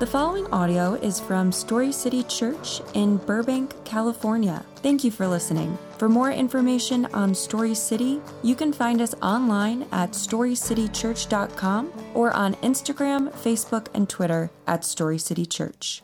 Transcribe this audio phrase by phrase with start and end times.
[0.00, 4.64] The following audio is from Story City Church in Burbank, California.
[4.76, 5.76] Thank you for listening.
[5.98, 12.54] For more information on Story City, you can find us online at storycitychurch.com or on
[12.54, 16.02] Instagram, Facebook, and Twitter at Story City Church.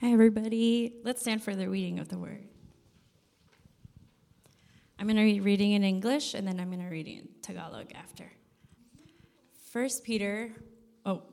[0.00, 0.94] Hi, everybody.
[1.04, 2.48] Let's stand for the reading of the word.
[4.98, 7.92] I'm going to be reading in English and then I'm going to read in Tagalog
[7.94, 8.32] after.
[9.70, 10.54] First Peter,
[11.04, 11.24] oh,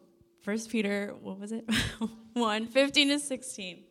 [0.46, 1.66] First Peter, what was it?
[2.38, 3.81] 1, 15 to 16.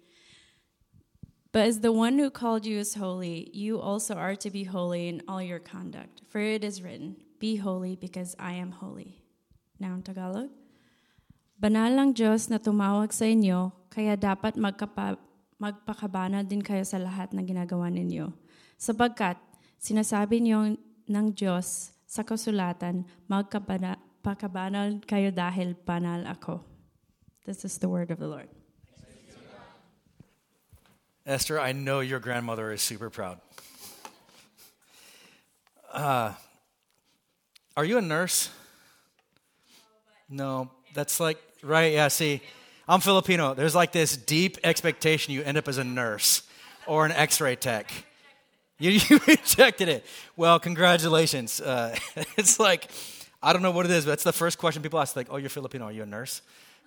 [1.50, 5.10] But as the one who called you is holy, you also are to be holy
[5.10, 6.22] in all your conduct.
[6.30, 9.18] For it is written, Be holy because I am holy.
[9.82, 10.54] Now in Tagalog.
[11.59, 15.18] Banal ang Diyos na tumawag sa inyo, kaya dapat magkapa,
[15.59, 18.30] magpakabana din kayo sa lahat na ginagawa ninyo.
[18.78, 19.42] Sapagkat
[19.82, 20.78] sinasabi niyo
[21.10, 26.65] ng Diyos sa kasulatan, magkabana, Pakabanal kayo dahil banal ako.
[27.45, 28.48] This is the word of the Lord.
[31.26, 33.37] Esther, I know your grandmother is super proud.
[35.93, 36.32] Uh,
[37.76, 38.48] are you a nurse?
[40.29, 42.41] No, that's like, right, yeah, see,
[42.88, 43.52] I'm Filipino.
[43.52, 46.43] There's like this deep expectation you end up as a nurse
[46.87, 47.93] or an x ray tech.
[48.79, 50.04] You, you rejected it.
[50.35, 51.60] Well, congratulations.
[51.60, 51.95] Uh,
[52.37, 52.91] it's like,
[53.45, 55.14] I don't know what it is, but that's the first question people ask.
[55.14, 55.84] Like, oh, you're Filipino.
[55.84, 56.40] Are you a nurse?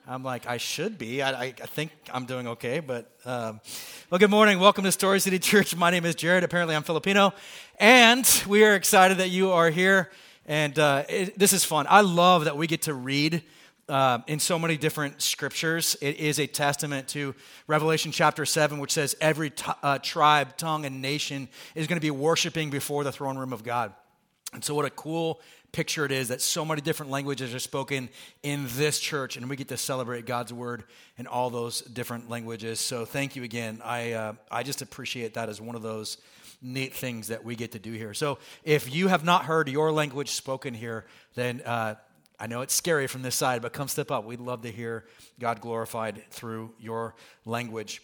[0.08, 1.22] I'm like, I should be.
[1.22, 2.80] I, I, I think I'm doing okay.
[2.80, 3.62] But, um,
[4.10, 4.60] well, good morning.
[4.60, 5.76] Welcome to Story City Church.
[5.76, 6.44] My name is Jared.
[6.44, 7.32] Apparently, I'm Filipino.
[7.80, 10.10] And we are excited that you are here.
[10.48, 11.86] And uh, it, this is fun.
[11.92, 13.44] I love that we get to read
[13.88, 15.96] uh, in so many different scriptures.
[16.02, 17.36] It is a testament to
[17.68, 22.02] Revelation chapter 7, which says every t- uh, tribe, tongue, and nation is going to
[22.04, 23.94] be worshiping before the throne room of God.
[24.54, 28.10] And so, what a cool picture it is that so many different languages are spoken
[28.44, 30.84] in this church, and we get to celebrate God's word
[31.18, 32.80] in all those different languages.
[32.80, 33.82] So, thank you again.
[33.84, 36.18] I, uh, I just appreciate that as one of those
[36.62, 38.14] neat things that we get to do here.
[38.14, 41.96] So, if you have not heard your language spoken here, then uh,
[42.40, 44.26] I know it's scary from this side, but come step up.
[44.26, 45.06] We'd love to hear
[45.40, 48.02] God glorified through your language.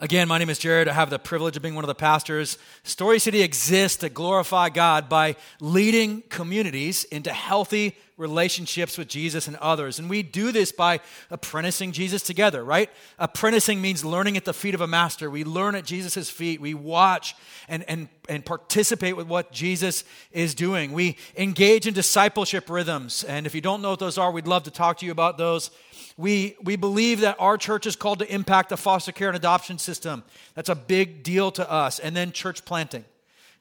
[0.00, 0.86] Again, my name is Jared.
[0.86, 2.56] I have the privilege of being one of the pastors.
[2.84, 9.56] Story City exists to glorify God by leading communities into healthy relationships with Jesus and
[9.56, 9.98] others.
[9.98, 11.00] And we do this by
[11.30, 12.90] apprenticing Jesus together, right?
[13.18, 15.30] Apprenticing means learning at the feet of a master.
[15.30, 16.60] We learn at Jesus' feet.
[16.60, 17.36] We watch
[17.68, 20.92] and, and, and participate with what Jesus is doing.
[20.92, 23.22] We engage in discipleship rhythms.
[23.22, 25.38] And if you don't know what those are, we'd love to talk to you about
[25.38, 25.70] those.
[26.18, 29.78] We, we believe that our church is called to impact the foster care and adoption
[29.78, 30.24] system.
[30.54, 32.00] That's a big deal to us.
[32.00, 33.06] And then church planting.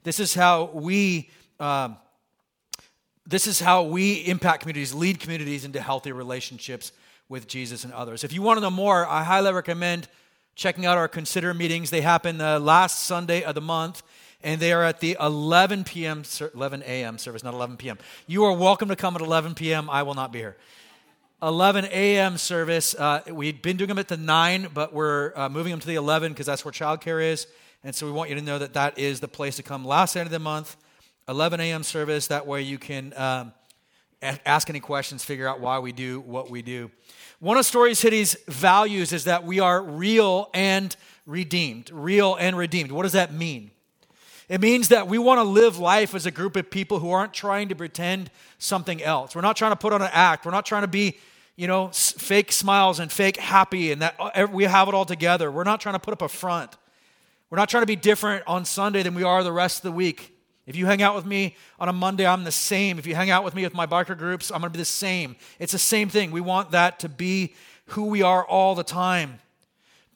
[0.03, 1.29] This is how we.
[1.59, 1.97] Um,
[3.29, 6.93] this is how we impact communities, lead communities into healthy relationships
[7.27, 8.23] with Jesus and others.
[8.23, 10.07] If you want to know more, I highly recommend
[10.55, 11.89] checking out our consider meetings.
[11.89, 14.01] They happen the last Sunday of the month,
[14.41, 16.23] and they are at the 11 p.m.
[16.53, 17.17] 11 a.m.
[17.17, 17.97] service, not 11 p.m.
[18.27, 19.89] You are welcome to come at 11 p.m.
[19.89, 20.55] I will not be here.
[21.43, 22.37] 11 a.m.
[22.37, 22.95] service.
[22.95, 25.95] Uh, we've been doing them at the 9, but we're uh, moving them to the
[25.95, 27.45] 11 because that's where childcare is.
[27.83, 30.15] And so we want you to know that that is the place to come last
[30.15, 30.75] end of the month,
[31.29, 31.83] 11 a.m.
[31.83, 32.27] service.
[32.27, 33.53] That way you can um,
[34.21, 36.89] ask any questions, figure out why we do what we do.
[37.39, 40.95] One of Story City's values is that we are real and
[41.27, 41.91] redeemed.
[41.91, 42.91] Real and redeemed.
[42.91, 43.69] What does that mean?
[44.49, 47.33] It means that we want to live life as a group of people who aren't
[47.33, 49.35] trying to pretend something else.
[49.35, 50.45] We're not trying to put on an act.
[50.45, 51.17] We're not trying to be,
[51.57, 55.51] you know, fake smiles and fake happy and that uh, we have it all together.
[55.51, 56.77] We're not trying to put up a front.
[57.49, 59.91] We're not trying to be different on Sunday than we are the rest of the
[59.91, 60.33] week.
[60.65, 62.99] If you hang out with me on a Monday, I'm the same.
[62.99, 64.85] If you hang out with me with my biker groups, I'm going to be the
[64.85, 65.37] same.
[65.59, 66.31] It's the same thing.
[66.31, 67.53] We want that to be
[67.87, 69.39] who we are all the time.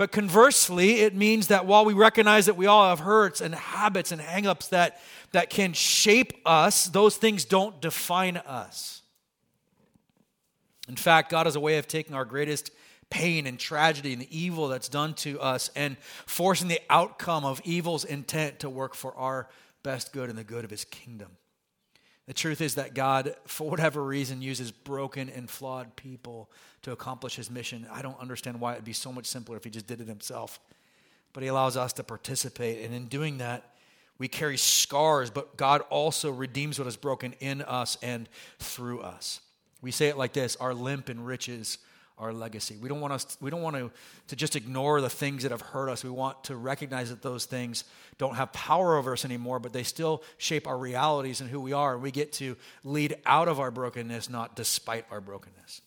[0.01, 4.11] But conversely, it means that while we recognize that we all have hurts and habits
[4.11, 4.99] and hangups that,
[5.31, 9.03] that can shape us, those things don't define us.
[10.89, 12.71] In fact, God has a way of taking our greatest
[13.11, 17.61] pain and tragedy and the evil that's done to us and forcing the outcome of
[17.63, 19.49] evil's intent to work for our
[19.83, 21.29] best good and the good of his kingdom.
[22.27, 26.49] The truth is that God, for whatever reason, uses broken and flawed people
[26.83, 27.87] to accomplish his mission.
[27.91, 30.59] I don't understand why it'd be so much simpler if he just did it himself.
[31.33, 32.85] But he allows us to participate.
[32.85, 33.73] And in doing that,
[34.17, 38.29] we carry scars, but God also redeems what is broken in us and
[38.59, 39.41] through us.
[39.81, 41.79] We say it like this our limp enriches
[42.17, 42.77] our legacy.
[42.81, 43.91] We don't want us we don't want to,
[44.27, 46.03] to just ignore the things that have hurt us.
[46.03, 47.83] We want to recognize that those things
[48.17, 51.73] don't have power over us anymore, but they still shape our realities and who we
[51.73, 51.97] are.
[51.97, 55.81] We get to lead out of our brokenness, not despite our brokenness.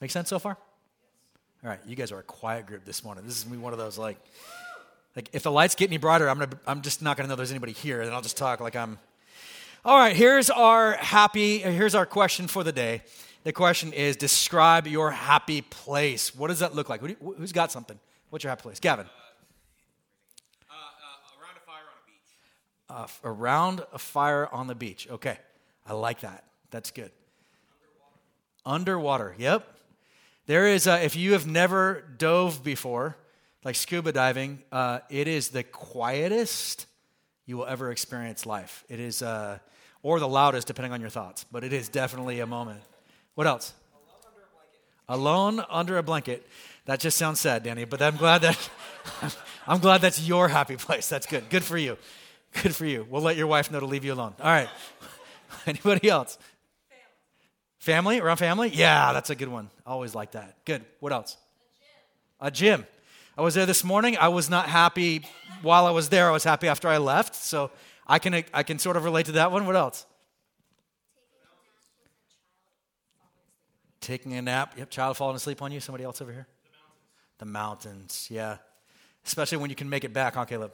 [0.00, 0.56] Make sense so far?
[1.62, 3.24] All right, you guys are a quiet group this morning.
[3.24, 4.16] This is me one of those like,
[5.14, 7.52] like if the lights get any brighter, I'm gonna, I'm just not gonna know there's
[7.52, 8.98] anybody here, and I'll just talk like I'm.
[9.84, 11.58] All right, here's our happy.
[11.58, 13.02] Here's our question for the day.
[13.44, 16.34] The question is: Describe your happy place.
[16.34, 17.00] What does that look like?
[17.00, 17.98] Who who's got something?
[18.30, 19.06] What's your happy place, Gavin?
[19.06, 22.36] Uh, uh, around a fire on a beach.
[22.88, 25.08] Uh, around a fire on the beach.
[25.10, 25.38] Okay,
[25.86, 26.44] I like that.
[26.70, 27.10] That's good.
[28.64, 29.34] Underwater.
[29.34, 29.34] Underwater.
[29.38, 29.68] Yep.
[30.46, 33.16] There is, a, if you have never dove before,
[33.64, 36.86] like scuba diving, uh, it is the quietest
[37.46, 38.84] you will ever experience life.
[38.88, 39.58] It is, uh,
[40.02, 42.80] or the loudest, depending on your thoughts, but it is definitely a moment.
[43.34, 43.72] What else?
[45.08, 46.46] Alone under, Alone under a blanket.
[46.84, 48.70] That just sounds sad, Danny, but I'm glad that
[49.66, 51.08] I'm glad that's your happy place.
[51.08, 51.48] That's good.
[51.48, 51.96] Good for you.
[52.62, 53.06] Good for you.
[53.08, 54.34] We'll let your wife know to leave you alone.
[54.40, 54.68] All right.
[55.66, 56.38] Anybody else?
[57.78, 58.68] Family, around family?
[58.68, 59.70] Yeah, that's a good one.
[59.86, 60.64] Always like that.
[60.64, 60.84] Good.
[61.00, 61.36] What else?
[62.40, 62.74] A gym.
[62.74, 62.86] a gym.
[63.36, 64.16] I was there this morning.
[64.18, 65.24] I was not happy
[65.62, 66.28] while I was there.
[66.28, 67.34] I was happy after I left.
[67.34, 67.70] So
[68.06, 69.66] I can, I can sort of relate to that one.
[69.66, 70.06] What else?
[74.02, 74.74] Taking a nap.
[74.76, 75.78] Yep, child falling asleep on you.
[75.78, 76.48] Somebody else over here?
[77.38, 77.84] The mountains.
[77.84, 78.56] The mountains, yeah.
[79.24, 80.72] Especially when you can make it back, huh, Caleb?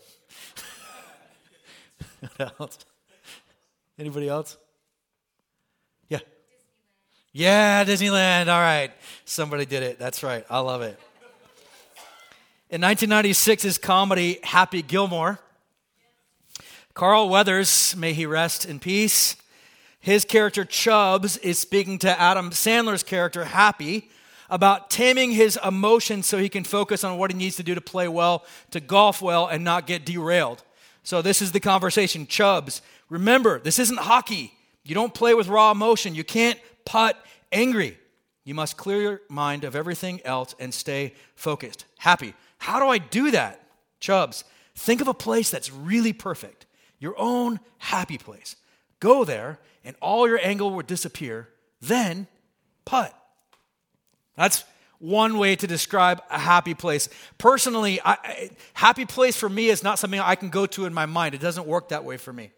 [2.36, 2.78] what else?
[3.98, 4.56] Anybody else?
[6.08, 6.20] Yeah,
[7.32, 8.48] Yeah, Disneyland.
[8.48, 8.92] All right.
[9.26, 9.98] Somebody did it.
[9.98, 10.46] That's right.
[10.48, 10.98] I love it.
[12.70, 15.38] In 1996's comedy Happy Gilmore,
[16.94, 19.36] Carl Weathers, may he rest in peace,
[20.00, 24.10] his character Chubbs is speaking to Adam Sandler's character Happy
[24.50, 27.80] about taming his emotions so he can focus on what he needs to do to
[27.80, 30.62] play well, to golf well, and not get derailed.
[31.02, 32.26] So, this is the conversation.
[32.26, 34.52] Chubbs, remember, this isn't hockey.
[34.84, 36.14] You don't play with raw emotion.
[36.14, 37.16] You can't putt
[37.52, 37.98] angry.
[38.44, 41.84] You must clear your mind of everything else and stay focused.
[41.98, 42.34] Happy.
[42.58, 43.62] How do I do that?
[44.00, 46.66] Chubbs, think of a place that's really perfect,
[46.98, 48.56] your own happy place.
[49.00, 51.48] Go there, and all your anger will disappear.
[51.80, 52.26] Then
[52.84, 53.14] putt.
[54.36, 54.64] That's
[54.98, 57.08] one way to describe a happy place.
[57.38, 61.06] Personally, I, happy place for me is not something I can go to in my
[61.06, 61.34] mind.
[61.34, 62.50] It doesn't work that way for me.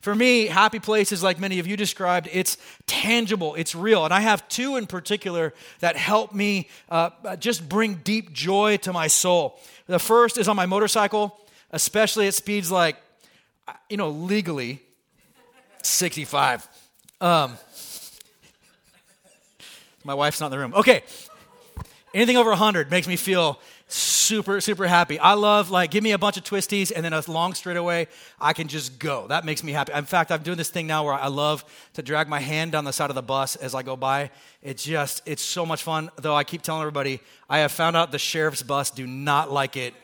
[0.00, 4.04] For me, happy places, like many of you described, it's tangible, it's real.
[4.04, 8.92] And I have two in particular that help me uh, just bring deep joy to
[8.92, 9.58] my soul.
[9.86, 11.38] The first is on my motorcycle,
[11.70, 12.96] especially at speeds like,
[13.88, 14.82] you know, legally
[15.86, 16.68] 65.
[17.20, 17.56] Um,
[20.04, 20.74] my wife's not in the room.
[20.74, 21.02] Okay.
[22.14, 25.18] Anything over 100 makes me feel super, super happy.
[25.18, 28.08] I love, like, give me a bunch of twisties and then a long straightaway.
[28.40, 29.26] I can just go.
[29.28, 29.92] That makes me happy.
[29.92, 32.84] In fact, I'm doing this thing now where I love to drag my hand down
[32.84, 34.30] the side of the bus as I go by.
[34.62, 36.10] It's just, it's so much fun.
[36.16, 39.76] Though I keep telling everybody, I have found out the sheriff's bus do not like
[39.76, 39.94] it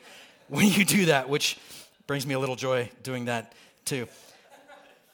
[0.48, 1.58] when you do that, which
[2.06, 3.52] brings me a little joy doing that
[3.84, 4.06] too.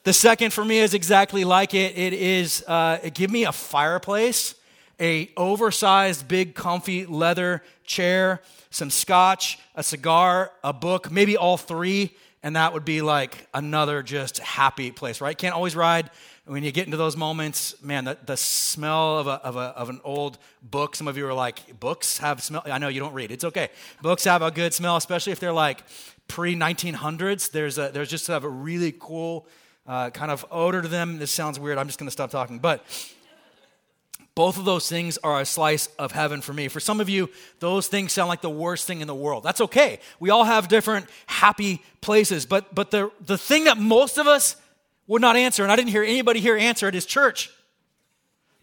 [0.08, 1.99] The second for me is exactly like it.
[1.99, 4.55] It is, uh, give me a fireplace
[4.99, 8.40] a oversized, big, comfy leather chair,
[8.70, 14.02] some scotch, a cigar, a book, maybe all three, and that would be like another
[14.02, 15.37] just happy place, right?
[15.37, 16.08] Can't always ride.
[16.46, 19.90] When you get into those moments, man, the, the smell of, a, of, a, of
[19.90, 22.62] an old book, some of you are like, books have smell.
[22.65, 23.69] I know you don't read, it's okay.
[24.00, 25.84] Books have a good smell, especially if they're like
[26.29, 27.50] pre 1900s.
[27.50, 29.46] There's, a, there's just a really cool
[29.89, 31.19] uh, kind of odor to them.
[31.19, 31.79] This sounds weird.
[31.79, 32.59] I'm just going to stop talking.
[32.59, 32.85] But
[34.35, 36.69] both of those things are a slice of heaven for me.
[36.69, 39.43] For some of you, those things sound like the worst thing in the world.
[39.43, 39.99] That's okay.
[40.21, 42.47] We all have different happy places.
[42.47, 44.55] But, but the, the thing that most of us
[45.09, 47.51] would not answer, and I didn't hear anybody here answer it, is church.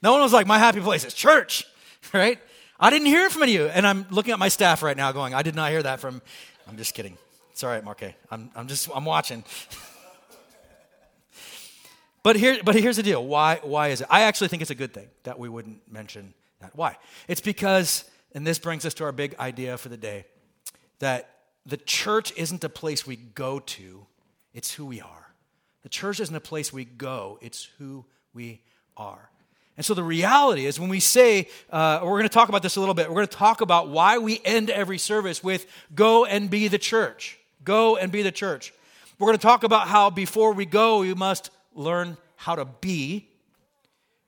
[0.01, 1.65] No one was like, my happy place is church,
[2.13, 2.39] right?
[2.79, 3.67] I didn't hear it from any of you.
[3.67, 6.21] And I'm looking at my staff right now going, I did not hear that from,
[6.67, 7.17] I'm just kidding.
[7.51, 8.13] It's all right, Marque.
[8.29, 9.43] I'm, I'm just, I'm watching.
[12.25, 13.23] But, here, but here's the deal.
[13.23, 14.07] Why, why is it?
[14.09, 16.75] I actually think it's a good thing that we wouldn't mention that.
[16.75, 16.97] Why?
[17.27, 18.03] It's because,
[18.33, 20.25] and this brings us to our big idea for the day,
[20.97, 21.29] that
[21.67, 24.07] the church isn't a place we go to,
[24.55, 25.35] it's who we are.
[25.83, 28.59] The church isn't a place we go, it's who we
[28.97, 29.29] are.
[29.77, 32.75] And so the reality is when we say, uh, we're going to talk about this
[32.75, 36.25] a little bit, we're going to talk about why we end every service with go
[36.25, 37.37] and be the church.
[37.63, 38.73] Go and be the church.
[39.19, 43.27] We're going to talk about how before we go, we must learn how to be,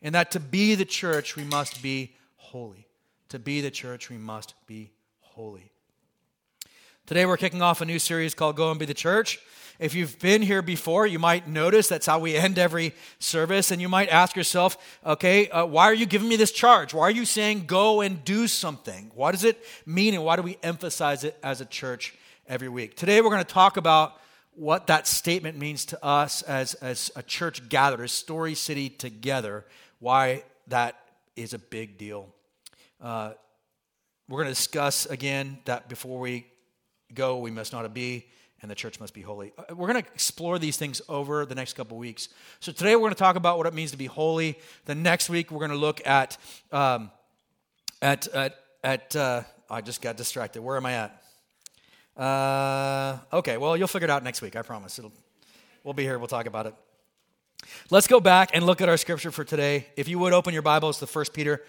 [0.01, 2.87] and that to be the church, we must be holy.
[3.29, 5.71] To be the church, we must be holy.
[7.05, 9.39] Today we're kicking off a new series called Go and Be the Church.
[9.79, 13.81] If you've been here before, you might notice that's how we end every service, and
[13.81, 16.93] you might ask yourself, okay, uh, why are you giving me this charge?
[16.93, 19.11] Why are you saying go and do something?
[19.15, 22.13] What does it mean, and why do we emphasize it as a church
[22.47, 22.95] every week?
[22.95, 24.19] Today we're going to talk about
[24.57, 29.65] what that statement means to us as, as a church gathered, as Story City together,
[29.99, 30.95] why that
[31.35, 32.27] is a big deal.
[32.99, 33.33] Uh,
[34.27, 36.47] we're going to discuss again that before we
[37.13, 38.25] go, we must not be
[38.61, 39.53] and the church must be holy.
[39.57, 42.29] Uh, we're going to explore these things over the next couple weeks.
[42.59, 44.57] So today we're going to talk about what it means to be holy.
[44.85, 46.37] The next week we're going to look at
[46.71, 47.11] um,
[48.01, 49.15] at at at.
[49.15, 50.61] Uh, I just got distracted.
[50.61, 51.26] Where am I at?
[52.17, 54.55] Uh, okay, well you'll figure it out next week.
[54.55, 54.97] I promise.
[54.97, 55.13] It'll,
[55.83, 56.17] we'll be here.
[56.17, 56.73] We'll talk about it.
[57.89, 59.87] Let's go back and look at our scripture for today.
[59.95, 61.63] If you would open your Bibles to First Peter.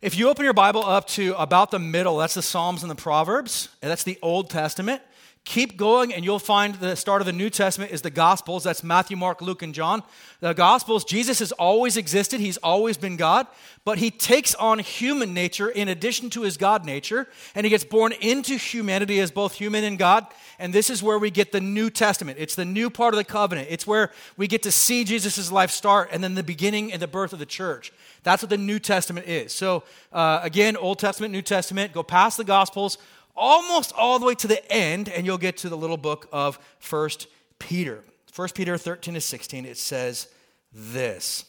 [0.00, 2.94] If you open your Bible up to about the middle, that's the Psalms and the
[2.96, 5.00] Proverbs, and that's the Old Testament.
[5.44, 8.64] Keep going, and you'll find the start of the New Testament is the Gospels.
[8.64, 10.02] That's Matthew, Mark, Luke, and John.
[10.40, 13.46] The Gospels, Jesus has always existed, he's always been God,
[13.84, 17.84] but he takes on human nature in addition to his God nature, and he gets
[17.84, 20.26] born into humanity as both human and God.
[20.58, 22.38] And this is where we get the New Testament.
[22.40, 23.68] It's the new part of the covenant.
[23.70, 27.06] It's where we get to see Jesus' life start and then the beginning and the
[27.06, 27.92] birth of the church.
[28.22, 29.52] That's what the New Testament is.
[29.52, 32.96] So, uh, again, Old Testament, New Testament, go past the Gospels
[33.36, 36.58] almost all the way to the end, and you'll get to the little book of
[36.78, 37.26] First
[37.58, 38.02] Peter.
[38.30, 40.28] First Peter 13 to 16, it says
[40.72, 41.44] this.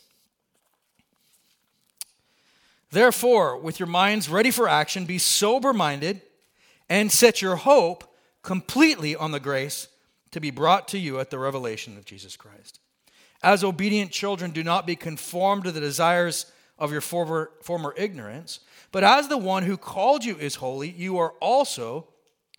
[2.92, 6.22] Therefore, with your minds ready for action, be sober minded
[6.90, 9.88] and set your hope completely on the grace
[10.32, 12.80] to be brought to you at the revelation of Jesus Christ.
[13.42, 16.46] As obedient children, do not be conformed to the desires
[16.78, 18.60] of your former, former ignorance
[18.96, 22.08] but as the one who called you is holy, you are also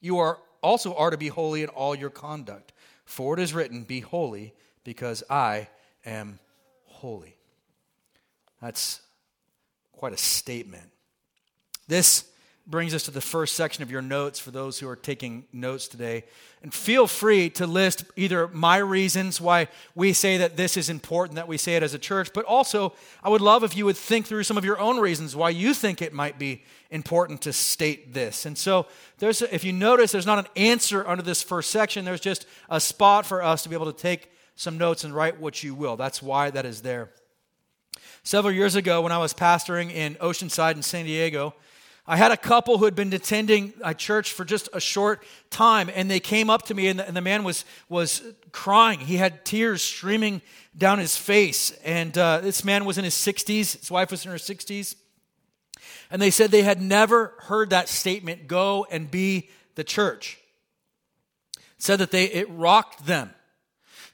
[0.02, 2.74] you are also are to be holy in all your conduct.
[3.06, 4.52] For it is written, Be holy,
[4.84, 5.68] because I
[6.04, 6.38] am
[6.84, 7.36] holy.
[8.60, 9.00] That's
[9.92, 10.90] quite a statement.
[11.88, 12.26] This
[12.66, 15.86] brings us to the first section of your notes for those who are taking notes
[15.86, 16.24] today.
[16.62, 21.36] And feel free to list either my reasons why we say that this is important
[21.36, 22.92] that we say it as a church, but also
[23.22, 25.74] I would love if you would think through some of your own reasons why you
[25.74, 28.46] think it might be important to state this.
[28.46, 28.86] And so
[29.18, 32.80] there's if you notice there's not an answer under this first section, there's just a
[32.80, 35.96] spot for us to be able to take some notes and write what you will.
[35.96, 37.10] That's why that is there.
[38.24, 41.54] Several years ago when I was pastoring in Oceanside in San Diego,
[42.08, 45.90] I had a couple who had been attending a church for just a short time,
[45.92, 48.22] and they came up to me, and the, and the man was, was
[48.52, 49.00] crying.
[49.00, 50.40] He had tears streaming
[50.76, 51.72] down his face.
[51.84, 54.94] And uh, this man was in his 60s, his wife was in her 60s.
[56.10, 60.38] And they said they had never heard that statement go and be the church.
[61.78, 63.34] Said that they, it rocked them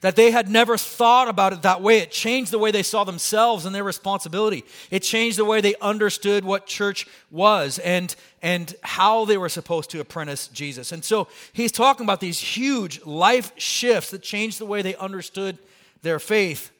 [0.03, 1.99] that they had never thought about it that way.
[1.99, 4.65] It changed the way they saw themselves and their responsibility.
[4.91, 9.91] It changed the way they understood what church was and, and how they were supposed
[9.91, 10.91] to apprentice Jesus.
[10.91, 15.57] And so he's talking about these huge life shifts that changed the way they understood
[16.01, 16.71] their faith.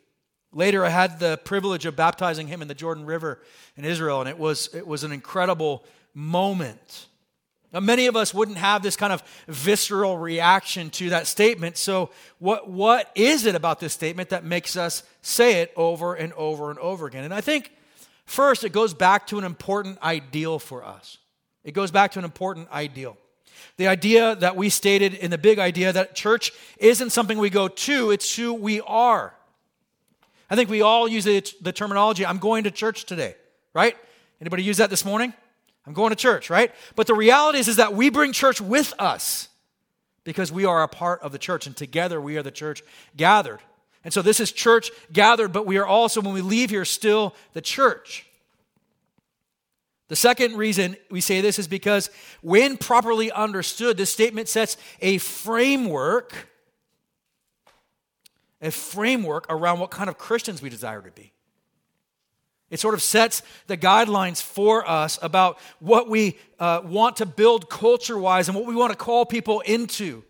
[0.52, 3.40] Later, I had the privilege of baptizing him in the Jordan River
[3.78, 7.08] in Israel, and it was, it was an incredible moment.
[7.74, 11.76] Now, many of us wouldn't have this kind of visceral reaction to that statement.
[11.76, 16.32] So, what, what is it about this statement that makes us say it over and
[16.34, 17.24] over and over again?
[17.24, 17.72] And I think,
[18.26, 21.18] first, it goes back to an important ideal for us.
[21.64, 23.18] It goes back to an important ideal.
[23.78, 27.68] The idea that we stated in the big idea that church isn't something we go
[27.68, 29.34] to, it's who we are.
[30.48, 33.36] I think we all use the, the terminology, I'm going to church today,
[33.74, 33.98] right?
[34.40, 35.34] Anybody use that this morning?
[35.86, 36.72] I'm going to church, right?
[36.96, 39.50] But the reality is, is that we bring church with us
[40.24, 42.82] because we are a part of the church, and together we are the church
[43.18, 43.60] gathered.
[44.04, 47.36] And so this is church gathered, but we are also, when we leave here, still
[47.54, 48.26] the church.
[50.10, 52.10] The second reason we say this is because
[52.42, 56.50] when properly understood, this statement sets a framework,
[58.62, 61.32] a framework around what kind of Christians we desire to be.
[62.70, 67.70] It sort of sets the guidelines for us about what we uh, want to build
[67.70, 70.24] culture wise and what we want to call people into.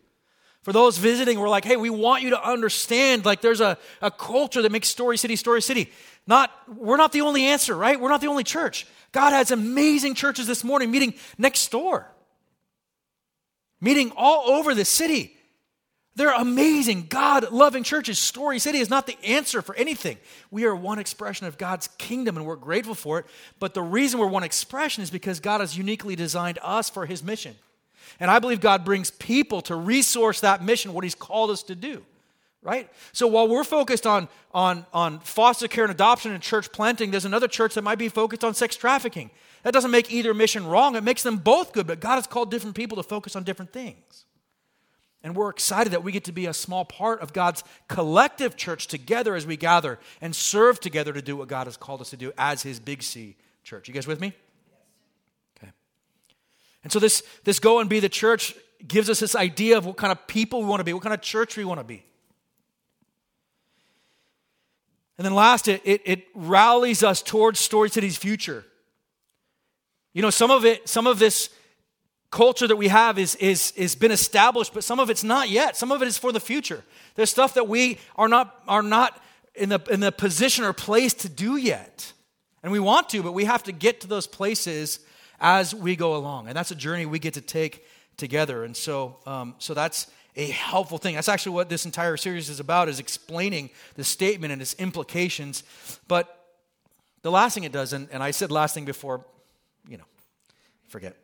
[0.63, 4.09] For those visiting, we're like, hey, we want you to understand like there's a, a
[4.09, 5.91] culture that makes Story City, Story City.
[6.25, 7.99] Not, we're not the only answer, right?
[7.99, 8.87] We're not the only church.
[9.11, 12.09] God has amazing churches this morning meeting next door,
[13.81, 15.35] meeting all over the city.
[16.15, 18.19] They're amazing, God loving churches.
[18.19, 20.17] Story City is not the answer for anything.
[20.51, 23.25] We are one expression of God's kingdom and we're grateful for it.
[23.59, 27.23] But the reason we're one expression is because God has uniquely designed us for his
[27.23, 27.55] mission.
[28.19, 31.75] And I believe God brings people to resource that mission, what He's called us to
[31.75, 32.03] do.
[32.61, 32.89] Right?
[33.11, 37.25] So while we're focused on, on, on foster care and adoption and church planting, there's
[37.25, 39.31] another church that might be focused on sex trafficking.
[39.63, 42.51] That doesn't make either mission wrong, it makes them both good, but God has called
[42.51, 44.22] different people to focus on different things.
[45.23, 48.87] And we're excited that we get to be a small part of God's collective church
[48.87, 52.17] together as we gather and serve together to do what God has called us to
[52.17, 53.87] do as His Big C church.
[53.87, 54.33] You guys with me?
[55.57, 55.71] Okay.
[56.83, 58.53] And so this, this go and be the church
[58.85, 61.13] gives us this idea of what kind of people we want to be, what kind
[61.13, 62.03] of church we want to be.
[65.17, 68.65] And then last, it, it, it rallies us towards Story City's future.
[70.11, 71.49] You know, some of it, some of this
[72.33, 75.77] culture that we have is, is, is been established, but some of it's not yet.
[75.77, 76.83] Some of it is for the future.
[77.13, 79.21] There's stuff that we are not, are not
[79.53, 82.11] in, the, in the position or place to do yet.
[82.63, 84.99] And we want to, but we have to get to those places
[85.39, 86.47] as we go along.
[86.47, 87.85] And that's a journey we get to take
[88.17, 88.63] together.
[88.63, 91.13] And so, um, so that's a helpful thing.
[91.13, 95.63] That's actually what this entire series is about, is explaining the statement and its implications.
[96.07, 96.35] But
[97.21, 99.23] the last thing it does, and, and I said last thing before,
[99.87, 100.07] you know,
[100.87, 101.15] forget.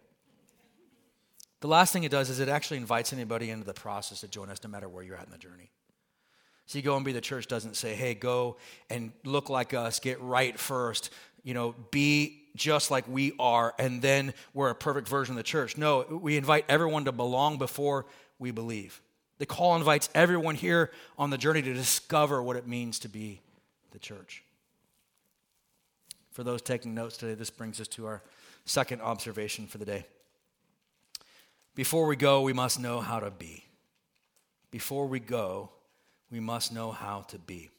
[1.61, 4.49] The last thing it does is it actually invites anybody into the process to join
[4.49, 5.71] us no matter where you're at in the journey.
[6.65, 8.57] See, go and be the church doesn't say, hey, go
[8.89, 11.09] and look like us, get right first,
[11.43, 15.43] you know, be just like we are, and then we're a perfect version of the
[15.43, 15.77] church.
[15.77, 18.05] No, we invite everyone to belong before
[18.37, 19.01] we believe.
[19.39, 23.41] The call invites everyone here on the journey to discover what it means to be
[23.91, 24.43] the church.
[26.31, 28.21] For those taking notes today, this brings us to our
[28.65, 30.05] second observation for the day.
[31.79, 33.63] Before we go, we must know how to be.
[34.69, 35.69] Before we go,
[36.29, 37.69] we must know how to be.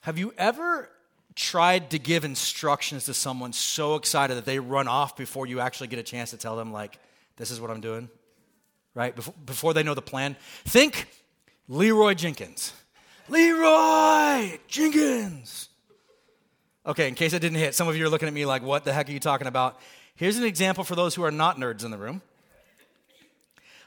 [0.00, 0.88] Have you ever
[1.34, 5.88] tried to give instructions to someone so excited that they run off before you actually
[5.88, 6.98] get a chance to tell them, like,
[7.36, 8.08] this is what I'm doing?
[8.94, 9.14] right?
[9.14, 10.34] Before, before they know the plan.
[10.64, 11.06] Think
[11.68, 12.72] Leroy Jenkins.
[13.28, 15.68] Leroy Jenkins.
[16.86, 18.84] Okay, in case it didn't hit, some of you are looking at me like, what
[18.84, 19.78] the heck are you talking about?
[20.16, 22.22] Here's an example for those who are not nerds in the room.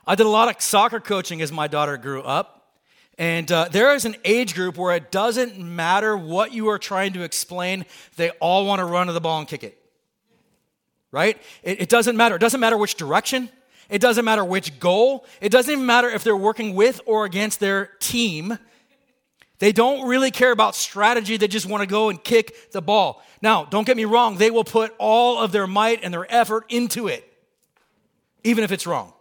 [0.06, 2.68] I did a lot of soccer coaching as my daughter grew up.
[3.18, 7.14] And uh, there is an age group where it doesn't matter what you are trying
[7.14, 7.84] to explain,
[8.16, 9.78] they all want to run to the ball and kick it.
[11.12, 11.36] Right?
[11.64, 12.36] It, it doesn't matter.
[12.36, 13.50] It doesn't matter which direction,
[13.90, 15.26] it doesn't matter which goal.
[15.42, 18.60] It doesn't even matter if they're working with or against their team.
[19.60, 21.38] They don't really care about strategy.
[21.38, 23.22] They just want to go and kick the ball.
[23.42, 24.38] Now, don't get me wrong.
[24.38, 27.30] They will put all of their might and their effort into it,
[28.44, 29.14] even if it's wrong.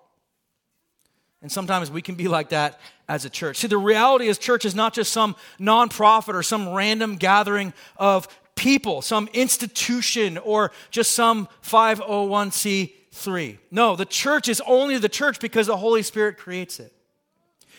[1.42, 3.58] And sometimes we can be like that as a church.
[3.58, 8.28] See, the reality is, church is not just some nonprofit or some random gathering of
[8.54, 13.58] people, some institution, or just some 501c 3.
[13.70, 16.92] No, the church is only the church because the Holy Spirit creates it.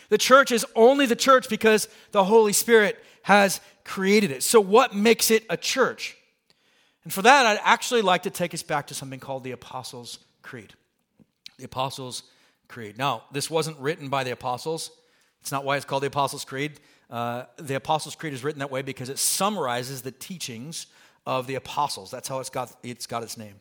[0.10, 4.44] The church is only the church because the Holy Spirit has created it.
[4.44, 6.18] So, what makes it a church?
[7.04, 10.20] And for that, I'd actually like to take us back to something called the Apostles'
[10.42, 10.74] Creed.
[11.58, 12.24] The Apostles'
[12.68, 12.98] Creed.
[12.98, 14.92] Now, this wasn't written by the apostles.
[15.42, 16.80] It's not why it's called the Apostles' Creed.
[17.10, 20.88] Uh, the Apostles' Creed is written that way because it summarizes the teachings
[21.26, 22.12] of the apostles.
[22.12, 23.56] That's how it's got, it's got its name.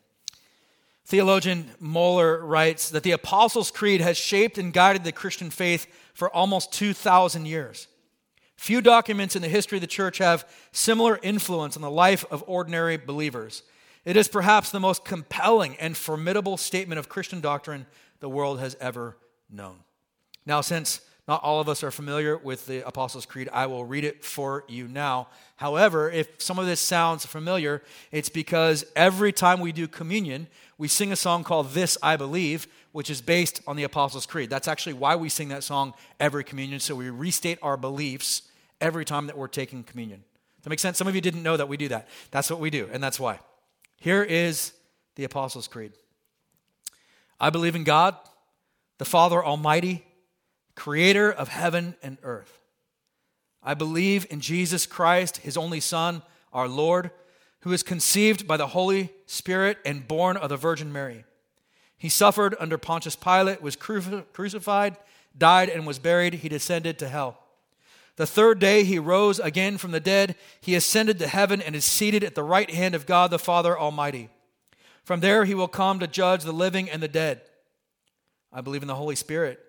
[1.09, 6.29] Theologian Mohler writes that the Apostles' Creed has shaped and guided the Christian faith for
[6.29, 7.89] almost 2,000 years.
[8.59, 12.45] Few documents in the history of the church have similar influence on the life of
[12.47, 13.63] ordinary believers.
[14.05, 17.87] It is perhaps the most compelling and formidable statement of Christian doctrine
[18.21, 19.17] the world has ever
[19.49, 19.79] known.
[20.45, 24.03] Now, since not all of us are familiar with the Apostles' Creed, I will read
[24.03, 25.29] it for you now.
[25.57, 30.47] However, if some of this sounds familiar, it's because every time we do communion,
[30.79, 34.49] we sing a song called This I Believe, which is based on the Apostles' Creed.
[34.49, 38.43] That's actually why we sing that song every communion, so we restate our beliefs
[38.81, 40.21] every time that we're taking communion.
[40.57, 40.97] Does that make sense?
[40.97, 42.09] Some of you didn't know that we do that.
[42.31, 43.39] That's what we do, and that's why.
[43.97, 44.73] Here is
[45.17, 45.93] the Apostles' Creed
[47.39, 48.17] I believe in God,
[48.97, 50.05] the Father Almighty,
[50.79, 52.61] creator of heaven and earth.
[53.63, 57.11] I believe in Jesus Christ, his only Son, our Lord
[57.61, 61.25] who was conceived by the Holy Spirit and born of the Virgin Mary.
[61.97, 64.97] He suffered under Pontius Pilate, was crucified,
[65.37, 66.35] died, and was buried.
[66.35, 67.39] He descended to hell.
[68.15, 70.37] The third day he rose again from the dead.
[70.61, 73.77] He ascended to heaven and is seated at the right hand of God the Father
[73.77, 74.29] Almighty.
[75.05, 77.43] From there he will come to judge the living and the dead.
[78.53, 79.61] I believe in the Holy Spirit,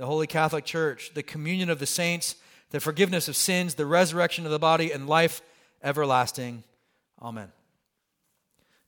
[0.00, 2.36] the Holy Catholic Church, the communion of the saints,
[2.70, 5.42] the forgiveness of sins, the resurrection of the body, and life
[5.82, 6.64] everlasting.
[7.20, 7.52] Amen.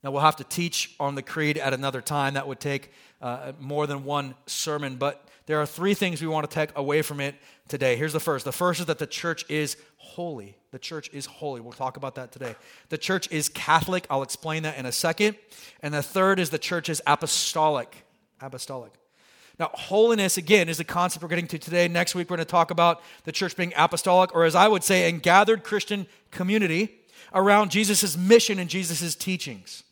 [0.02, 2.32] Now, we'll have to teach on the creed at another time.
[2.32, 6.48] That would take uh, more than one sermon, but there are three things we want
[6.48, 7.34] to take away from it
[7.68, 7.94] today.
[7.96, 10.56] Here's the first the first is that the church is holy.
[10.70, 11.60] The church is holy.
[11.60, 12.56] We'll talk about that today.
[12.88, 14.06] The church is Catholic.
[14.08, 15.36] I'll explain that in a second.
[15.82, 18.06] And the third is the church is apostolic.
[18.40, 18.92] Apostolic.
[19.58, 21.86] Now, holiness, again, is the concept we're getting to today.
[21.88, 24.82] Next week, we're going to talk about the church being apostolic, or as I would
[24.82, 27.00] say, a gathered Christian community
[27.34, 29.84] around Jesus' mission and Jesus' teachings.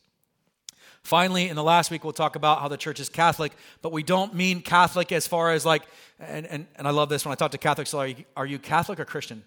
[1.03, 4.03] Finally, in the last week, we'll talk about how the church is Catholic, but we
[4.03, 5.83] don't mean Catholic as far as like,
[6.19, 8.59] and, and, and I love this when I talk to Catholics, are you, are you
[8.59, 9.43] Catholic or Christian?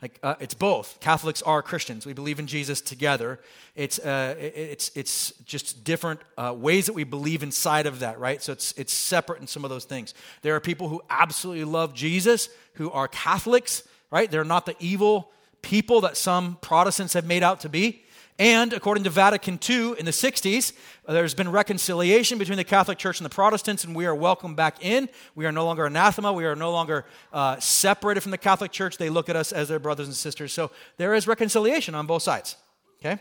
[0.00, 1.00] Like, uh, it's both.
[1.00, 2.06] Catholics are Christians.
[2.06, 3.40] We believe in Jesus together.
[3.74, 8.40] It's, uh, it's, it's just different uh, ways that we believe inside of that, right?
[8.40, 10.14] So it's, it's separate in some of those things.
[10.42, 13.82] There are people who absolutely love Jesus who are Catholics,
[14.12, 14.30] right?
[14.30, 15.32] They're not the evil
[15.62, 18.04] people that some Protestants have made out to be.
[18.38, 20.72] And according to Vatican II in the 60s,
[21.08, 24.84] there's been reconciliation between the Catholic Church and the Protestants, and we are welcomed back
[24.84, 25.08] in.
[25.34, 26.32] We are no longer anathema.
[26.32, 28.96] We are no longer uh, separated from the Catholic Church.
[28.96, 30.52] They look at us as their brothers and sisters.
[30.52, 32.56] So there is reconciliation on both sides.
[33.00, 33.20] Okay?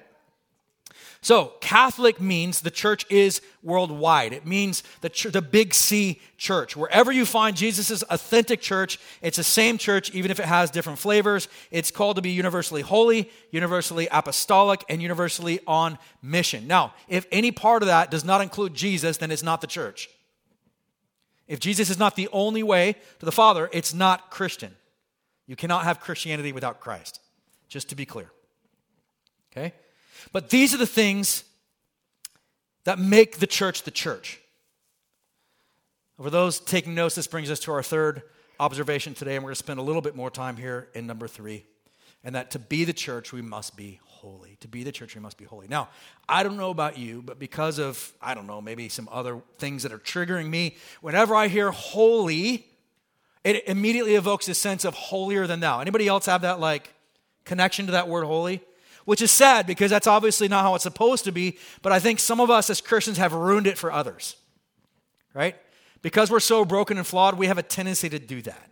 [1.21, 4.33] So, Catholic means the church is worldwide.
[4.33, 6.77] It means the, ch- the big C church.
[6.77, 10.99] Wherever you find Jesus' authentic church, it's the same church, even if it has different
[10.99, 11.47] flavors.
[11.71, 16.67] It's called to be universally holy, universally apostolic, and universally on mission.
[16.67, 20.09] Now, if any part of that does not include Jesus, then it's not the church.
[21.47, 24.75] If Jesus is not the only way to the Father, it's not Christian.
[25.47, 27.21] You cannot have Christianity without Christ,
[27.69, 28.29] just to be clear.
[29.51, 29.73] Okay?
[30.31, 31.43] But these are the things
[32.83, 34.39] that make the church the church.
[36.21, 38.23] For those taking notes, this brings us to our third
[38.59, 41.27] observation today, and we're going to spend a little bit more time here in number
[41.27, 41.65] three.
[42.23, 44.57] And that to be the church, we must be holy.
[44.61, 45.67] To be the church, we must be holy.
[45.67, 45.89] Now,
[46.27, 49.83] I don't know about you, but because of, I don't know, maybe some other things
[49.83, 52.65] that are triggering me, whenever I hear holy,
[53.43, 55.79] it immediately evokes a sense of holier than thou.
[55.79, 56.93] Anybody else have that like
[57.45, 58.61] connection to that word holy?
[59.07, 61.57] Which is sad because that's obviously not how it's supposed to be.
[61.81, 64.35] But I think some of us as Christians have ruined it for others,
[65.33, 65.55] right?
[66.01, 68.69] Because we're so broken and flawed, we have a tendency to do that.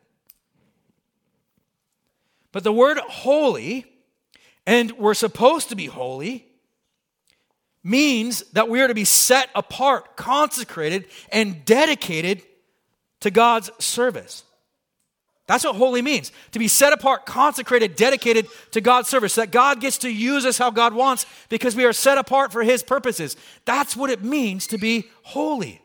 [2.51, 3.85] But the word holy,
[4.67, 6.45] and we're supposed to be holy,
[7.81, 12.41] means that we are to be set apart, consecrated, and dedicated
[13.21, 14.43] to God's service.
[15.47, 19.79] That's what holy means to be set apart, consecrated, dedicated to God's service, that God
[19.79, 23.37] gets to use us how God wants because we are set apart for His purposes.
[23.65, 25.81] That's what it means to be holy.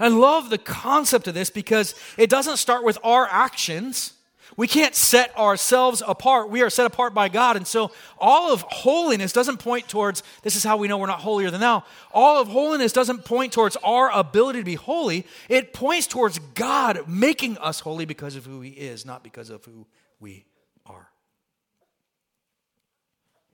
[0.00, 4.14] I love the concept of this because it doesn't start with our actions.
[4.58, 6.50] We can't set ourselves apart.
[6.50, 7.56] We are set apart by God.
[7.56, 11.20] And so all of holiness doesn't point towards this is how we know we're not
[11.20, 11.84] holier than thou.
[12.12, 15.24] All of holiness doesn't point towards our ability to be holy.
[15.48, 19.64] It points towards God making us holy because of who He is, not because of
[19.64, 19.86] who
[20.18, 20.44] we
[20.84, 21.08] are.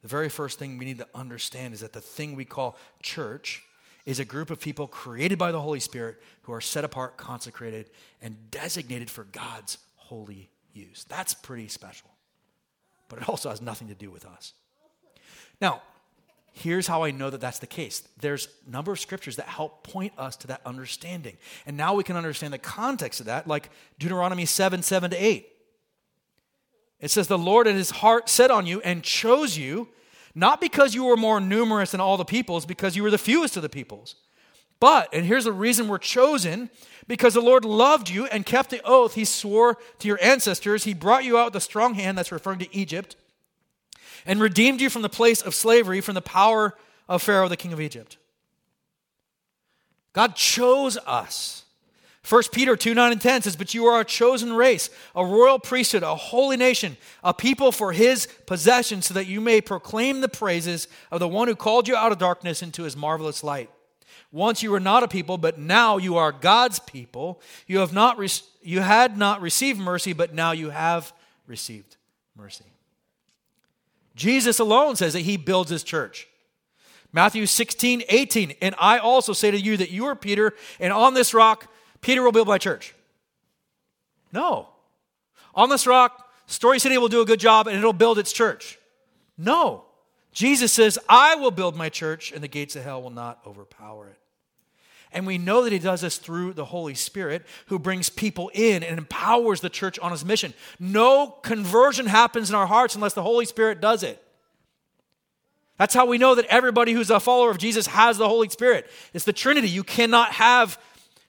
[0.00, 3.62] The very first thing we need to understand is that the thing we call church
[4.06, 7.90] is a group of people created by the Holy Spirit who are set apart, consecrated,
[8.22, 11.04] and designated for God's holy use.
[11.08, 12.10] That's pretty special.
[13.08, 14.52] But it also has nothing to do with us.
[15.60, 15.82] Now,
[16.52, 18.02] here's how I know that that's the case.
[18.20, 21.36] There's a number of scriptures that help point us to that understanding.
[21.66, 25.48] And now we can understand the context of that, like Deuteronomy 7 7 to 8.
[27.00, 29.88] It says, The Lord in his heart set on you and chose you,
[30.34, 33.56] not because you were more numerous than all the peoples, because you were the fewest
[33.56, 34.16] of the peoples.
[34.80, 36.70] But, and here's the reason we're chosen
[37.06, 40.84] because the Lord loved you and kept the oath he swore to your ancestors.
[40.84, 43.16] He brought you out with a strong hand, that's referring to Egypt,
[44.26, 46.74] and redeemed you from the place of slavery, from the power
[47.08, 48.16] of Pharaoh, the king of Egypt.
[50.12, 51.64] God chose us.
[52.26, 55.58] 1 Peter 2 9 and 10 says, But you are a chosen race, a royal
[55.58, 60.28] priesthood, a holy nation, a people for his possession, so that you may proclaim the
[60.28, 63.68] praises of the one who called you out of darkness into his marvelous light.
[64.34, 67.40] Once you were not a people, but now you are God's people.
[67.68, 68.28] You have not re-
[68.62, 71.12] you had not received mercy, but now you have
[71.46, 71.96] received
[72.36, 72.64] mercy.
[74.16, 76.26] Jesus alone says that he builds his church.
[77.12, 78.54] Matthew 16, 18.
[78.60, 82.20] And I also say to you that you are Peter, and on this rock, Peter
[82.20, 82.92] will build my church.
[84.32, 84.68] No.
[85.54, 88.80] On this rock, Story City will do a good job and it'll build its church.
[89.38, 89.84] No.
[90.32, 94.08] Jesus says, I will build my church, and the gates of hell will not overpower
[94.08, 94.18] it.
[95.14, 98.82] And we know that he does this through the Holy Spirit who brings people in
[98.82, 100.52] and empowers the church on his mission.
[100.80, 104.20] No conversion happens in our hearts unless the Holy Spirit does it.
[105.78, 108.90] That's how we know that everybody who's a follower of Jesus has the Holy Spirit.
[109.12, 109.68] It's the Trinity.
[109.68, 110.78] You cannot have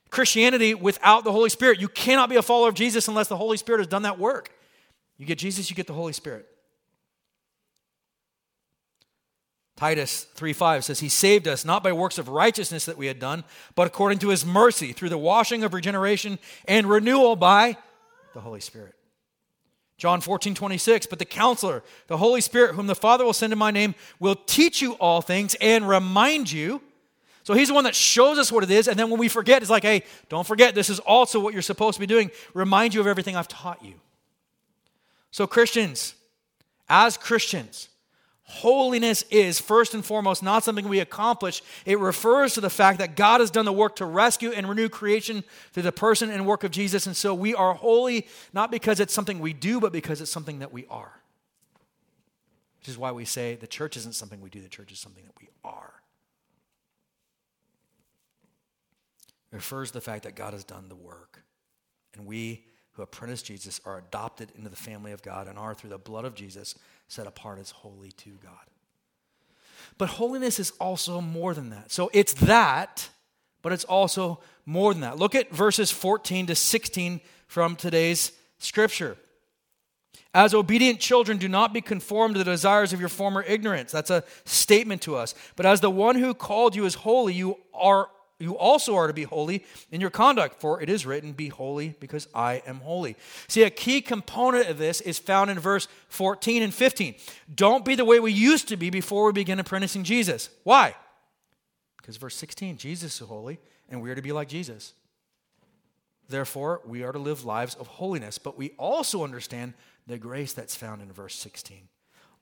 [0.10, 1.80] Christianity without the Holy Spirit.
[1.80, 4.52] You cannot be a follower of Jesus unless the Holy Spirit has done that work.
[5.18, 6.48] You get Jesus, you get the Holy Spirit.
[9.76, 13.44] Titus 3:5 says he saved us not by works of righteousness that we had done,
[13.76, 17.78] but according to his mercy through the washing of regeneration and renewal by
[18.34, 18.96] the Holy Spirit.
[19.98, 23.60] John 14, 26, but the counselor, the Holy Spirit, whom the Father will send in
[23.60, 26.82] my name, will teach you all things and remind you.
[27.44, 29.62] So he's the one that shows us what it is, and then when we forget,
[29.62, 32.32] it's like, hey, don't forget, this is also what you're supposed to be doing.
[32.54, 33.94] Remind you of everything I've taught you.
[35.32, 36.16] So, Christians,
[36.90, 37.88] as Christians,
[38.48, 41.64] Holiness is, first and foremost, not something we accomplish.
[41.84, 44.88] It refers to the fact that God has done the work to rescue and renew
[44.88, 47.08] creation through the person and work of Jesus.
[47.08, 50.60] And so we are holy not because it's something we do, but because it's something
[50.60, 51.20] that we are.
[52.80, 55.24] Which is why we say the church isn't something we do, the church is something
[55.26, 55.94] that we are.
[59.52, 61.42] It refers to the fact that God has done the work.
[62.14, 65.90] And we who apprentice Jesus are adopted into the family of God and are, through
[65.90, 66.76] the blood of Jesus,
[67.08, 68.54] set apart as holy to God.
[69.98, 71.92] But holiness is also more than that.
[71.92, 73.10] So it's that,
[73.62, 75.18] but it's also more than that.
[75.18, 79.18] Look at verses 14 to 16 from today's scripture.
[80.34, 83.92] As obedient children, do not be conformed to the desires of your former ignorance.
[83.92, 85.34] That's a statement to us.
[85.56, 89.14] But as the one who called you is holy, you are you also are to
[89.14, 93.16] be holy in your conduct, for it is written, Be holy because I am holy.
[93.48, 97.16] See, a key component of this is found in verse 14 and 15.
[97.54, 100.50] Don't be the way we used to be before we begin apprenticing Jesus.
[100.64, 100.96] Why?
[101.98, 103.58] Because verse 16, Jesus is holy,
[103.90, 104.94] and we are to be like Jesus.
[106.28, 109.76] Therefore, we are to live lives of holiness, but we also understand
[110.08, 111.88] the grace that's found in verse 16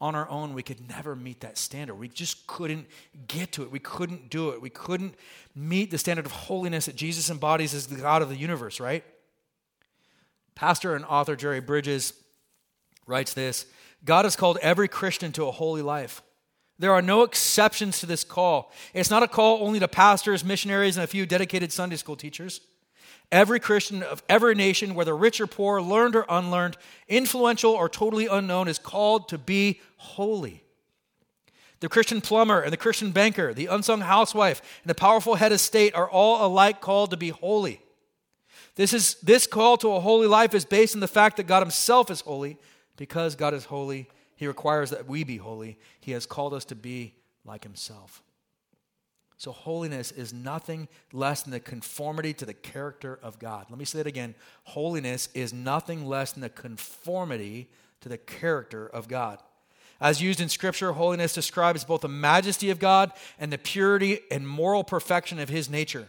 [0.03, 1.95] on our own, we could never meet that standard.
[1.95, 2.87] We just couldn't
[3.27, 3.71] get to it.
[3.71, 4.61] We couldn't do it.
[4.61, 5.15] We couldn't
[5.55, 9.01] meet the standard of holiness that Jesus embodies as the God of the universe, right?
[10.55, 12.11] Pastor and author Jerry Bridges
[13.07, 13.65] writes this
[14.03, 16.21] God has called every Christian to a holy life.
[16.77, 18.73] There are no exceptions to this call.
[18.93, 22.59] It's not a call only to pastors, missionaries, and a few dedicated Sunday school teachers.
[23.33, 28.27] Every Christian of every nation, whether rich or poor, learned or unlearned, influential or totally
[28.27, 30.63] unknown, is called to be holy.
[31.79, 35.59] The Christian plumber and the Christian banker, the unsung housewife, and the powerful head of
[35.59, 37.81] state are all alike called to be holy.
[38.75, 41.61] This, is, this call to a holy life is based on the fact that God
[41.61, 42.59] Himself is holy.
[42.97, 45.79] Because God is holy, He requires that we be holy.
[45.99, 47.15] He has called us to be
[47.45, 48.21] like Himself.
[49.37, 53.65] So, holiness is nothing less than the conformity to the character of God.
[53.69, 54.35] Let me say that again.
[54.63, 57.69] Holiness is nothing less than the conformity
[58.01, 59.39] to the character of God.
[59.99, 64.47] As used in Scripture, holiness describes both the majesty of God and the purity and
[64.47, 66.07] moral perfection of His nature.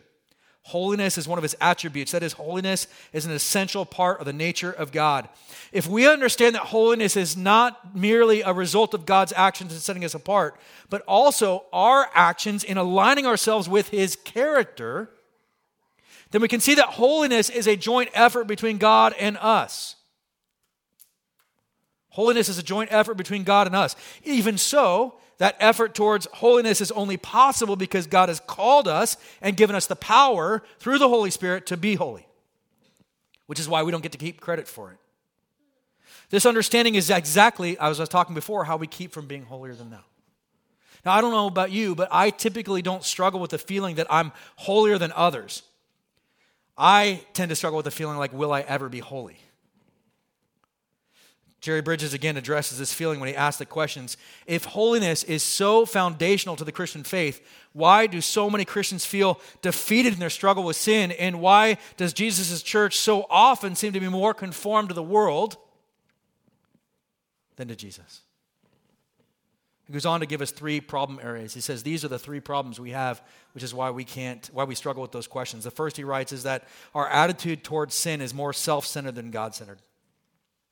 [0.65, 2.13] Holiness is one of his attributes.
[2.13, 5.29] That is, holiness is an essential part of the nature of God.
[5.73, 10.07] If we understand that holiness is not merely a result of God's actions in setting
[10.07, 10.57] us apart,
[10.89, 15.11] but also our actions in aligning ourselves with his character,
[16.31, 19.97] then we can see that holiness is a joint effort between God and us.
[22.09, 23.97] Holiness is a joint effort between God and us.
[24.25, 29.57] Even so, that effort towards holiness is only possible because God has called us and
[29.57, 32.27] given us the power through the Holy Spirit to be holy,
[33.47, 34.99] which is why we don't get to keep credit for it.
[36.31, 39.75] This understanding is exactly, as I was talking before, how we keep from being holier
[39.75, 40.05] than thou.
[41.05, 44.07] Now, I don't know about you, but I typically don't struggle with the feeling that
[44.09, 45.63] I'm holier than others.
[46.79, 49.37] I tend to struggle with the feeling like, will I ever be holy?
[51.65, 55.87] Jerry Bridges again addresses this feeling when he asks the questions If holiness is so
[55.87, 57.41] foundational to the Christian faith,
[57.73, 61.11] why do so many Christians feel defeated in their struggle with sin?
[61.13, 65.57] And why does Jesus' church so often seem to be more conformed to the world
[67.57, 68.21] than to Jesus?
[69.87, 71.55] He goes on to give us three problem areas.
[71.55, 73.23] He says these are the three problems we have,
[73.55, 75.65] which is why we can't, why we struggle with those questions.
[75.65, 79.31] The first he writes is that our attitude towards sin is more self centered than
[79.31, 79.79] God centered.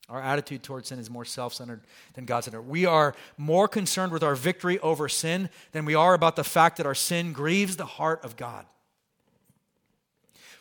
[0.09, 1.81] Our attitude towards sin is more self centered
[2.15, 2.62] than God centered.
[2.62, 6.77] We are more concerned with our victory over sin than we are about the fact
[6.77, 8.67] that our sin grieves the heart of God.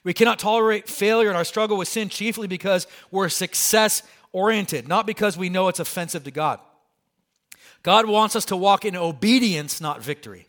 [0.04, 5.06] We cannot tolerate failure in our struggle with sin chiefly because we're success oriented, not
[5.06, 6.60] because we know it's offensive to God.
[7.84, 10.48] God wants us to walk in obedience, not victory.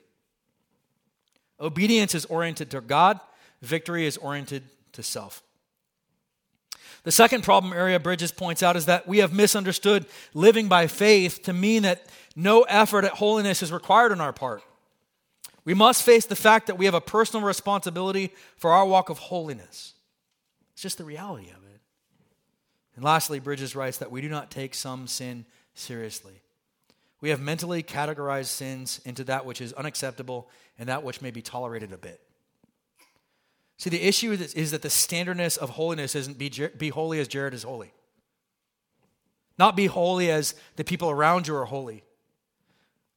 [1.61, 3.21] Obedience is oriented to God,
[3.61, 5.43] victory is oriented to self.
[7.05, 11.43] The second problem area Bridges points out is that we have misunderstood living by faith
[11.45, 14.63] to mean that no effort at holiness is required on our part.
[15.65, 19.19] We must face the fact that we have a personal responsibility for our walk of
[19.19, 19.95] holiness.
[20.73, 21.81] It's just the reality of it.
[22.95, 26.43] And lastly, Bridges writes that we do not take some sin seriously.
[27.21, 31.43] We have mentally categorized sins into that which is unacceptable and that which may be
[31.43, 32.21] tolerated a bit.
[33.83, 37.53] See, the issue is that the standardness of holiness isn't be, be holy as Jared
[37.53, 37.93] is holy.
[39.59, 42.05] Not be holy as the people around you are holy.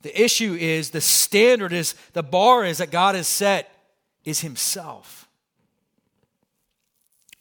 [0.02, 3.72] The issue is the standard is the bar is that God has set
[4.24, 5.30] is himself.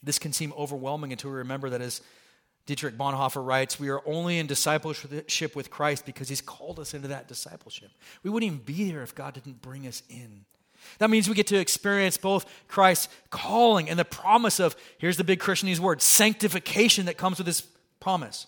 [0.03, 2.03] This can seem overwhelming until we remember that as
[2.67, 7.09] Dietrich Bonhoeffer writes, we are only in discipleship with Christ because he's called us into
[7.09, 7.91] that discipleship.
[8.23, 10.45] We wouldn't even be here if God didn't bring us in.
[10.99, 15.25] That means we get to experience both Christ's calling and the promise of, here's the
[15.25, 17.67] big Christianese word, sanctification that comes with this
[18.01, 18.47] promise.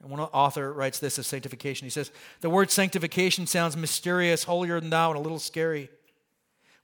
[0.00, 1.86] And one author writes this of sanctification.
[1.86, 5.88] He says, The word sanctification sounds mysterious, holier than thou, and a little scary.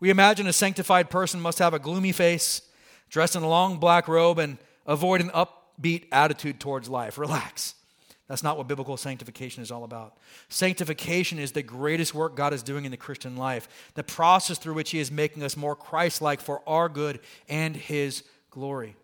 [0.01, 2.63] We imagine a sanctified person must have a gloomy face,
[3.09, 7.19] dressed in a long black robe, and avoid an upbeat attitude towards life.
[7.19, 7.75] Relax.
[8.29, 10.17] That's not what biblical sanctification is all about.
[10.49, 14.75] Sanctification is the greatest work God is doing in the Christian life, the process through
[14.75, 18.97] which He is making us more Christ like for our good and His glory.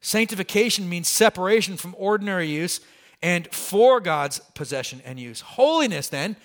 [0.00, 2.80] Sanctification means separation from ordinary use
[3.22, 5.40] and for God's possession and use.
[5.40, 6.36] Holiness, then,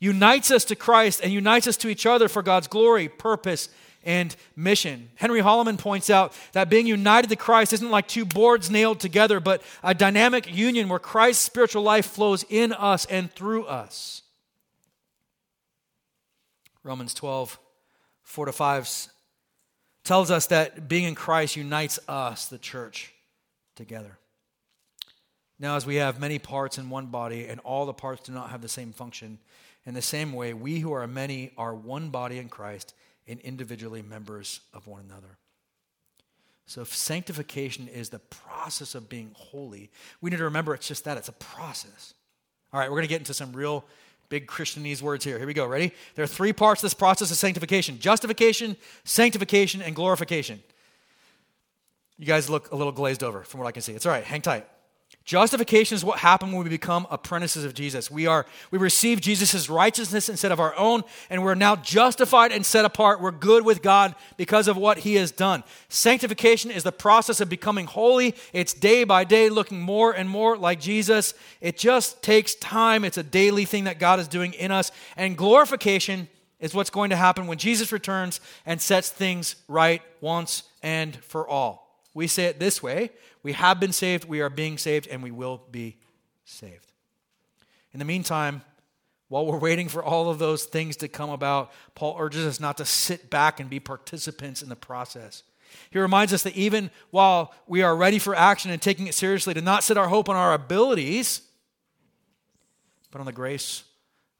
[0.00, 3.68] unites us to Christ and unites us to each other for God's glory, purpose,
[4.04, 5.10] and mission.
[5.16, 9.40] Henry Holloman points out that being united to Christ isn't like two boards nailed together,
[9.40, 14.22] but a dynamic union where Christ's spiritual life flows in us and through us.
[16.82, 17.58] Romans 12,
[18.22, 19.08] 4 to 5
[20.04, 23.12] tells us that being in Christ unites us, the church,
[23.76, 24.18] together.
[25.58, 28.50] Now, as we have many parts in one body, and all the parts do not
[28.50, 29.38] have the same function,
[29.84, 32.94] in the same way, we who are many are one body in Christ
[33.28, 35.38] and individually members of one another.
[36.66, 41.04] So, if sanctification is the process of being holy, we need to remember it's just
[41.04, 42.14] that it's a process.
[42.72, 43.84] All right, we're going to get into some real
[44.28, 45.38] big Christianese words here.
[45.38, 45.66] Here we go.
[45.66, 45.92] Ready?
[46.14, 50.62] There are three parts to this process of sanctification justification, sanctification, and glorification.
[52.18, 53.92] You guys look a little glazed over from what I can see.
[53.92, 54.66] It's all right, hang tight.
[55.28, 58.10] Justification is what happened when we become apprentices of Jesus.
[58.10, 62.64] We are we receive Jesus' righteousness instead of our own, and we're now justified and
[62.64, 63.20] set apart.
[63.20, 65.64] We're good with God because of what He has done.
[65.90, 68.34] Sanctification is the process of becoming holy.
[68.54, 71.34] It's day by day looking more and more like Jesus.
[71.60, 73.04] It just takes time.
[73.04, 74.90] It's a daily thing that God is doing in us.
[75.14, 80.62] And glorification is what's going to happen when Jesus returns and sets things right once
[80.82, 81.87] and for all.
[82.18, 83.12] We say it this way
[83.44, 85.98] we have been saved, we are being saved, and we will be
[86.44, 86.90] saved.
[87.92, 88.62] In the meantime,
[89.28, 92.76] while we're waiting for all of those things to come about, Paul urges us not
[92.78, 95.44] to sit back and be participants in the process.
[95.90, 99.54] He reminds us that even while we are ready for action and taking it seriously,
[99.54, 101.42] to not set our hope on our abilities,
[103.12, 103.84] but on the grace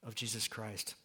[0.04, 0.96] of Jesus Christ,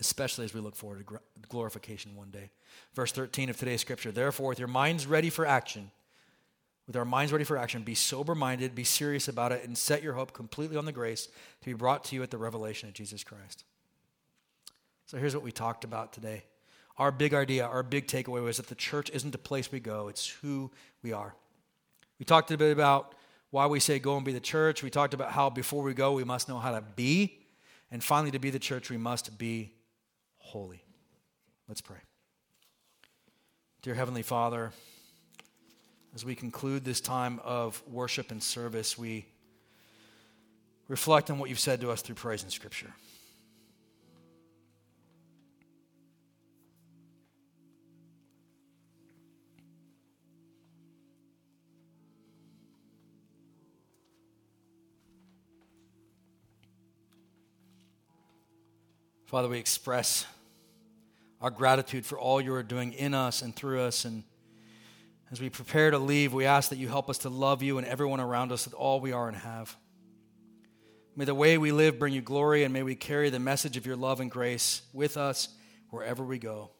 [0.00, 2.50] especially as we look forward to glorification one day.
[2.94, 5.90] Verse 13 of today's scripture Therefore, with your minds ready for action,
[6.86, 10.02] with our minds ready for action, be sober minded, be serious about it, and set
[10.02, 12.94] your hope completely on the grace to be brought to you at the revelation of
[12.94, 13.64] Jesus Christ.
[15.06, 16.44] So here's what we talked about today.
[16.96, 20.08] Our big idea, our big takeaway was that the church isn't the place we go,
[20.08, 20.70] it's who
[21.02, 21.34] we are.
[22.18, 23.14] We talked a bit about
[23.50, 24.82] why we say go and be the church.
[24.82, 27.38] We talked about how before we go, we must know how to be.
[27.90, 29.72] And finally, to be the church, we must be
[30.48, 30.82] holy.
[31.68, 31.98] Let's pray.
[33.82, 34.72] Dear Heavenly Father,
[36.14, 39.26] as we conclude this time of worship and service, we
[40.88, 42.94] reflect on what you've said to us through praise and scripture.
[59.26, 60.24] Father, we express
[61.40, 64.24] our gratitude for all you are doing in us and through us and
[65.30, 67.86] as we prepare to leave, we ask that you help us to love you and
[67.86, 69.76] everyone around us with all we are and have.
[71.14, 73.84] May the way we live bring you glory, and may we carry the message of
[73.84, 75.48] your love and grace with us
[75.90, 76.70] wherever we go.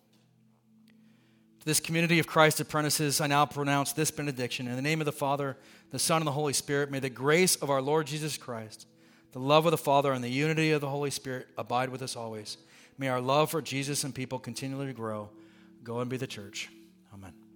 [1.61, 4.66] To this community of Christ apprentices, I now pronounce this benediction.
[4.66, 5.56] In the name of the Father,
[5.90, 8.86] the Son, and the Holy Spirit, may the grace of our Lord Jesus Christ,
[9.32, 12.16] the love of the Father, and the unity of the Holy Spirit abide with us
[12.16, 12.56] always.
[12.99, 15.30] May our love for Jesus and people continually grow.
[15.84, 16.68] Go and be the church.
[17.14, 17.47] Amen.